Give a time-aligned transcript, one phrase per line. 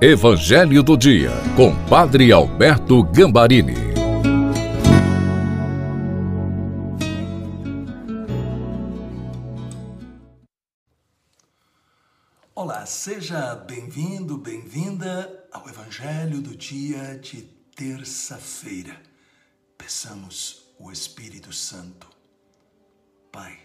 [0.00, 3.74] Evangelho do Dia, com Padre Alberto Gambarini.
[12.54, 17.42] Olá, seja bem-vindo, bem-vinda ao Evangelho do Dia de
[17.74, 18.94] terça-feira.
[19.76, 22.06] Peçamos o Espírito Santo.
[23.32, 23.58] Pai,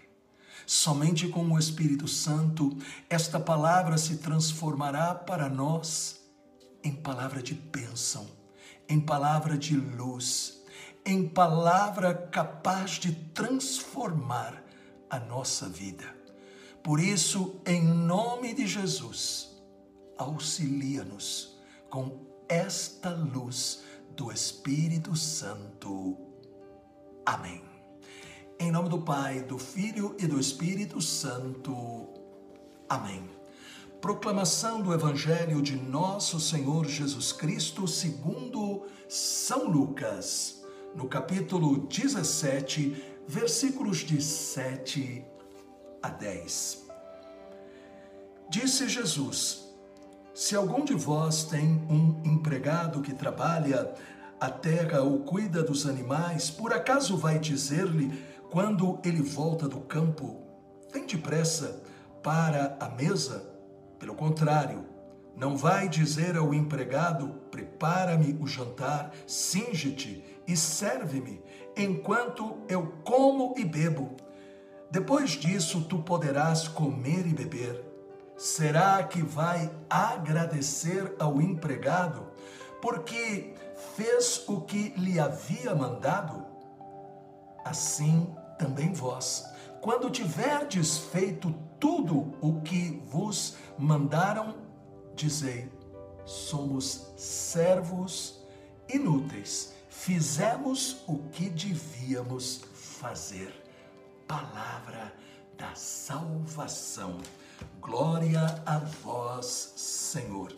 [0.66, 2.76] somente com o Espírito Santo
[3.08, 6.23] esta palavra se transformará para nós
[6.84, 8.28] em palavra de bênção,
[8.86, 10.62] em palavra de luz,
[11.04, 14.62] em palavra capaz de transformar
[15.08, 16.04] a nossa vida.
[16.82, 19.50] Por isso, em nome de Jesus,
[20.18, 23.82] auxilia-nos com esta luz
[24.14, 26.18] do Espírito Santo.
[27.24, 27.62] Amém.
[28.58, 32.08] Em nome do Pai, do Filho e do Espírito Santo.
[32.88, 33.28] Amém.
[34.04, 40.62] Proclamação do Evangelho de Nosso Senhor Jesus Cristo segundo São Lucas,
[40.94, 45.24] no capítulo 17, versículos de 7
[46.02, 46.86] a 10.
[48.50, 49.74] Disse Jesus:
[50.34, 53.94] Se algum de vós tem um empregado que trabalha
[54.38, 60.42] a terra ou cuida dos animais, por acaso vai dizer-lhe, quando ele volta do campo,
[60.92, 61.82] vem depressa
[62.22, 63.53] para a mesa?
[64.04, 64.84] Pelo contrário,
[65.34, 71.42] não vai dizer ao empregado: prepara-me o jantar, singe-te e serve-me,
[71.74, 74.14] enquanto eu como e bebo.
[74.90, 77.82] Depois disso, tu poderás comer e beber.
[78.36, 82.26] Será que vai agradecer ao empregado
[82.82, 83.54] porque
[83.96, 86.44] fez o que lhe havia mandado?
[87.64, 89.46] Assim também vós,
[89.84, 94.54] quando tiverdes feito tudo o que vos mandaram,
[95.14, 95.70] dizei:
[96.24, 98.42] somos servos
[98.88, 103.52] inúteis, fizemos o que devíamos fazer.
[104.26, 105.12] Palavra
[105.58, 107.18] da salvação.
[107.78, 110.56] Glória a vós, Senhor.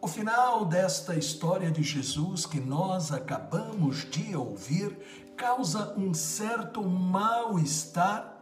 [0.00, 4.98] O final desta história de Jesus que nós acabamos de ouvir
[5.36, 8.37] causa um certo mal-estar,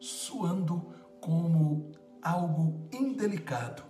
[0.00, 1.92] soando como
[2.22, 3.82] algo indelicado.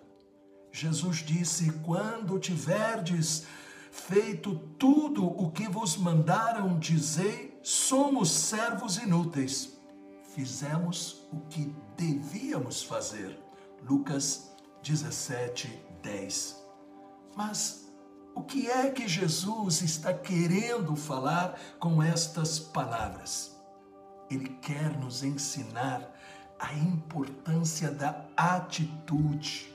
[0.72, 3.46] Jesus disse: Quando tiverdes
[3.90, 9.78] feito tudo o que vos mandaram dizer, somos servos inúteis.
[10.34, 13.38] Fizemos o que devíamos fazer.
[13.82, 15.68] Lucas 17,
[16.02, 16.64] 10.
[17.36, 17.88] Mas
[18.34, 23.57] o que é que Jesus está querendo falar com estas palavras?
[24.30, 26.02] Ele quer nos ensinar
[26.58, 29.72] a importância da atitude.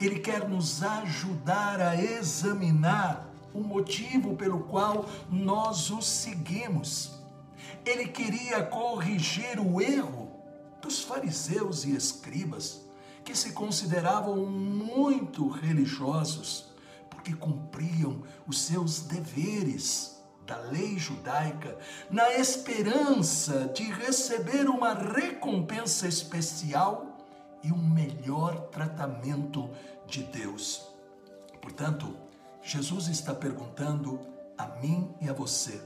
[0.00, 7.18] Ele quer nos ajudar a examinar o motivo pelo qual nós o seguimos.
[7.84, 10.30] Ele queria corrigir o erro
[10.80, 12.82] dos fariseus e escribas,
[13.24, 16.66] que se consideravam muito religiosos,
[17.10, 20.15] porque cumpriam os seus deveres
[20.46, 21.76] da lei judaica,
[22.08, 27.18] na esperança de receber uma recompensa especial
[27.62, 29.68] e um melhor tratamento
[30.06, 30.86] de Deus.
[31.60, 32.16] Portanto,
[32.62, 34.20] Jesus está perguntando
[34.56, 35.82] a mim e a você: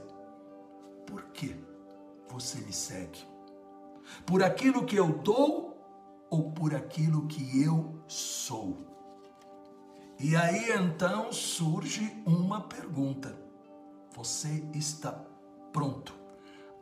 [1.07, 1.55] por que
[2.29, 3.27] você me segue?
[4.25, 5.75] Por aquilo que eu dou
[6.29, 8.85] ou por aquilo que eu sou?
[10.19, 13.40] E aí então surge uma pergunta
[14.21, 15.11] você está
[15.73, 16.13] pronto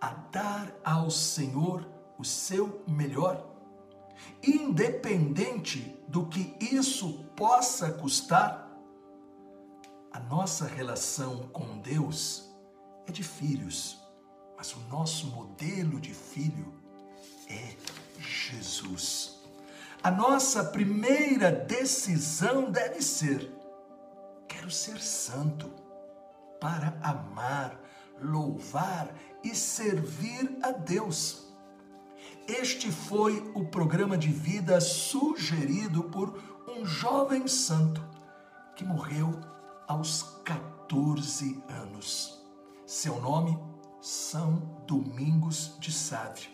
[0.01, 3.49] a dar ao Senhor o seu melhor?
[4.43, 8.69] Independente do que isso possa custar,
[10.11, 12.53] a nossa relação com Deus
[13.07, 13.97] é de filhos,
[14.57, 16.73] mas o nosso modelo de filho
[17.47, 17.77] é
[18.19, 19.39] Jesus.
[20.03, 23.49] A nossa primeira decisão deve ser:
[24.45, 25.88] quero ser santo
[26.59, 27.79] para amar,
[28.21, 29.09] louvar
[29.43, 31.47] e servir a Deus.
[32.47, 38.03] Este foi o programa de vida sugerido por um jovem santo
[38.75, 39.39] que morreu
[39.87, 42.43] aos 14 anos.
[42.85, 43.57] Seu nome,
[44.01, 46.49] São Domingos de Sávio,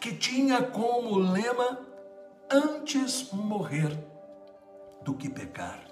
[0.00, 1.80] que tinha como lema
[2.50, 3.98] antes morrer
[5.02, 5.91] do que pecar.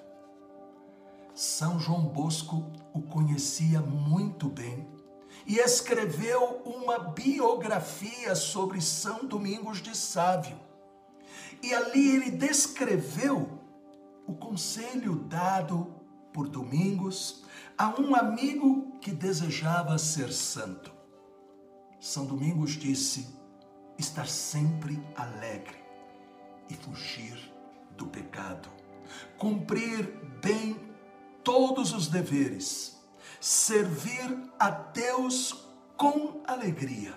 [1.34, 4.86] São João Bosco o conhecia muito bem
[5.46, 10.58] e escreveu uma biografia sobre São Domingos de Sávio.
[11.62, 13.58] E ali ele descreveu
[14.26, 15.94] o conselho dado
[16.32, 17.44] por Domingos
[17.76, 20.92] a um amigo que desejava ser santo.
[21.98, 23.34] São Domingos disse:
[23.98, 25.78] estar sempre alegre
[26.68, 27.52] e fugir
[27.96, 28.68] do pecado,
[29.36, 30.06] cumprir
[30.40, 30.89] bem
[31.42, 32.98] todos os deveres,
[33.40, 35.54] servir a Deus
[35.96, 37.14] com alegria.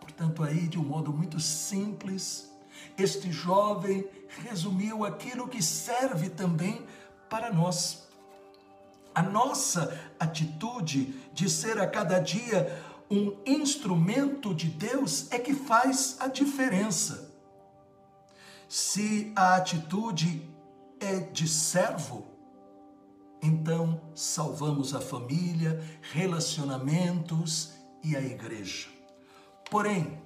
[0.00, 2.50] Portanto, aí, de um modo muito simples,
[2.96, 6.84] este jovem resumiu aquilo que serve também
[7.28, 8.06] para nós.
[9.14, 16.16] A nossa atitude de ser a cada dia um instrumento de Deus é que faz
[16.20, 17.32] a diferença.
[18.68, 20.48] Se a atitude
[20.98, 22.35] é de servo,
[23.42, 27.72] então salvamos a família, relacionamentos
[28.02, 28.88] e a igreja.
[29.70, 30.20] Porém,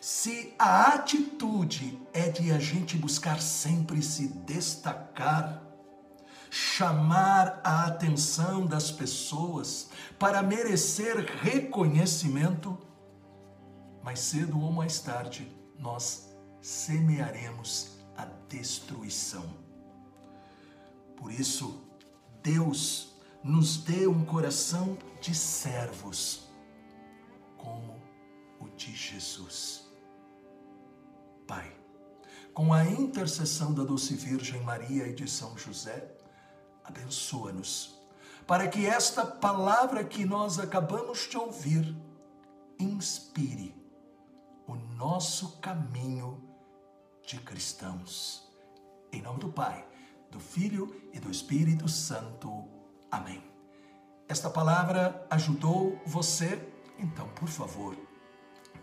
[0.00, 5.62] se a atitude é de a gente buscar sempre se destacar,
[6.50, 12.78] chamar a atenção das pessoas para merecer reconhecimento,
[14.02, 19.44] mais cedo ou mais tarde nós semearemos a destruição.
[21.16, 21.82] Por isso,
[22.44, 26.46] Deus nos dê um coração de servos,
[27.56, 28.02] como
[28.60, 29.88] o de Jesus.
[31.46, 31.74] Pai,
[32.52, 36.14] com a intercessão da doce Virgem Maria e de São José,
[36.84, 37.98] abençoa-nos,
[38.46, 41.96] para que esta palavra que nós acabamos de ouvir
[42.78, 43.74] inspire
[44.66, 46.46] o nosso caminho
[47.26, 48.46] de cristãos.
[49.10, 49.88] Em nome do Pai,
[50.34, 52.68] do Filho e do Espírito Santo.
[53.10, 53.42] Amém.
[54.28, 56.60] Esta palavra ajudou você?
[56.98, 57.96] Então, por favor,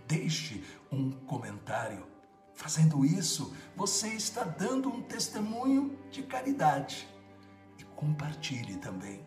[0.07, 2.07] deixe um comentário.
[2.56, 7.07] Fazendo isso, você está dando um testemunho de caridade
[8.01, 9.24] compartilhe também.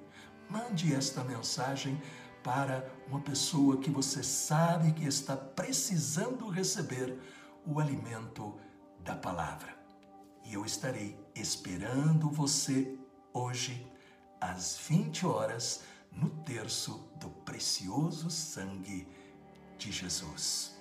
[0.50, 2.03] Mande esta mensagem
[2.43, 7.17] para uma pessoa que você sabe que está precisando receber
[7.65, 8.59] o alimento
[9.03, 9.83] da palavra.
[10.44, 12.99] E eu estarei esperando você
[13.32, 13.91] hoje
[14.41, 15.82] às 20 horas
[16.12, 19.08] no terço do precioso sangue
[19.79, 20.74] de Jesus.